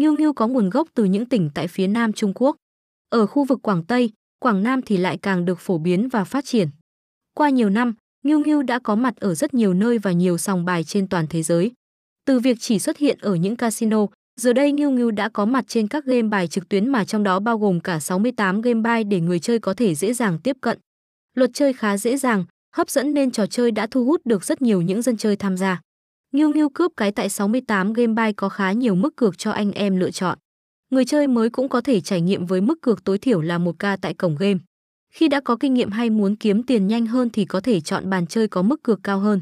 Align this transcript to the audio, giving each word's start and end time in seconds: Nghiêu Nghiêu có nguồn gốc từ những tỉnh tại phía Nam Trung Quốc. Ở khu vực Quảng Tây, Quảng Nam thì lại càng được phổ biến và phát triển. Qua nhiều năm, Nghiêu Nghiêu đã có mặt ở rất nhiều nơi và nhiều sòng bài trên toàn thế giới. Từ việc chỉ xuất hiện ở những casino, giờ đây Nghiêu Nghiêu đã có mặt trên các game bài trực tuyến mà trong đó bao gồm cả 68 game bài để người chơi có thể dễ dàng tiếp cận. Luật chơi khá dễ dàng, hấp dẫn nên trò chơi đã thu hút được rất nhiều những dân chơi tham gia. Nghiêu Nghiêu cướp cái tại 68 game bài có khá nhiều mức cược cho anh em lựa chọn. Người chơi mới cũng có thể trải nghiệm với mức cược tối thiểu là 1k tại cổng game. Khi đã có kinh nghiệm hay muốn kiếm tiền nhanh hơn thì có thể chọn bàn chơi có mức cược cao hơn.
Nghiêu 0.00 0.14
Nghiêu 0.18 0.32
có 0.32 0.46
nguồn 0.48 0.70
gốc 0.70 0.88
từ 0.94 1.04
những 1.04 1.26
tỉnh 1.26 1.50
tại 1.54 1.68
phía 1.68 1.86
Nam 1.86 2.12
Trung 2.12 2.32
Quốc. 2.34 2.56
Ở 3.10 3.26
khu 3.26 3.44
vực 3.44 3.62
Quảng 3.62 3.84
Tây, 3.84 4.10
Quảng 4.38 4.62
Nam 4.62 4.82
thì 4.82 4.96
lại 4.96 5.18
càng 5.22 5.44
được 5.44 5.58
phổ 5.58 5.78
biến 5.78 6.08
và 6.08 6.24
phát 6.24 6.44
triển. 6.44 6.68
Qua 7.34 7.48
nhiều 7.48 7.70
năm, 7.70 7.94
Nghiêu 8.24 8.40
Nghiêu 8.40 8.62
đã 8.62 8.78
có 8.78 8.94
mặt 8.94 9.16
ở 9.16 9.34
rất 9.34 9.54
nhiều 9.54 9.74
nơi 9.74 9.98
và 9.98 10.12
nhiều 10.12 10.38
sòng 10.38 10.64
bài 10.64 10.84
trên 10.84 11.08
toàn 11.08 11.26
thế 11.30 11.42
giới. 11.42 11.72
Từ 12.26 12.38
việc 12.38 12.56
chỉ 12.60 12.78
xuất 12.78 12.98
hiện 12.98 13.18
ở 13.20 13.34
những 13.34 13.56
casino, 13.56 14.06
giờ 14.40 14.52
đây 14.52 14.72
Nghiêu 14.72 14.90
Nghiêu 14.90 15.10
đã 15.10 15.28
có 15.28 15.44
mặt 15.44 15.64
trên 15.68 15.88
các 15.88 16.04
game 16.04 16.28
bài 16.28 16.48
trực 16.48 16.68
tuyến 16.68 16.88
mà 16.88 17.04
trong 17.04 17.22
đó 17.22 17.40
bao 17.40 17.58
gồm 17.58 17.80
cả 17.80 18.00
68 18.00 18.60
game 18.60 18.80
bài 18.80 19.04
để 19.04 19.20
người 19.20 19.38
chơi 19.40 19.58
có 19.58 19.74
thể 19.74 19.94
dễ 19.94 20.12
dàng 20.12 20.38
tiếp 20.38 20.56
cận. 20.60 20.78
Luật 21.36 21.50
chơi 21.54 21.72
khá 21.72 21.96
dễ 21.96 22.16
dàng, 22.16 22.44
hấp 22.76 22.90
dẫn 22.90 23.14
nên 23.14 23.30
trò 23.30 23.46
chơi 23.46 23.70
đã 23.70 23.86
thu 23.90 24.04
hút 24.04 24.20
được 24.24 24.44
rất 24.44 24.62
nhiều 24.62 24.82
những 24.82 25.02
dân 25.02 25.16
chơi 25.16 25.36
tham 25.36 25.56
gia. 25.56 25.80
Nghiêu 26.32 26.50
Nghiêu 26.50 26.68
cướp 26.68 26.92
cái 26.96 27.12
tại 27.12 27.28
68 27.28 27.92
game 27.92 28.12
bài 28.12 28.32
có 28.32 28.48
khá 28.48 28.72
nhiều 28.72 28.94
mức 28.94 29.16
cược 29.16 29.38
cho 29.38 29.50
anh 29.50 29.72
em 29.72 29.96
lựa 29.96 30.10
chọn. 30.10 30.38
Người 30.90 31.04
chơi 31.04 31.26
mới 31.26 31.50
cũng 31.50 31.68
có 31.68 31.80
thể 31.80 32.00
trải 32.00 32.20
nghiệm 32.20 32.46
với 32.46 32.60
mức 32.60 32.78
cược 32.82 33.04
tối 33.04 33.18
thiểu 33.18 33.40
là 33.40 33.58
1k 33.58 33.96
tại 34.00 34.14
cổng 34.14 34.36
game. 34.38 34.58
Khi 35.12 35.28
đã 35.28 35.40
có 35.40 35.56
kinh 35.56 35.74
nghiệm 35.74 35.90
hay 35.90 36.10
muốn 36.10 36.36
kiếm 36.36 36.62
tiền 36.62 36.86
nhanh 36.86 37.06
hơn 37.06 37.30
thì 37.30 37.44
có 37.44 37.60
thể 37.60 37.80
chọn 37.80 38.10
bàn 38.10 38.26
chơi 38.26 38.48
có 38.48 38.62
mức 38.62 38.82
cược 38.82 39.00
cao 39.02 39.18
hơn. 39.18 39.40